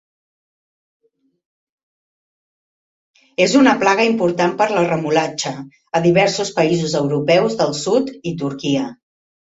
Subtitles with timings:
[3.45, 5.53] És una plaga important per la remolatxa
[6.01, 8.89] a diversos països europeus del sud i Turquia.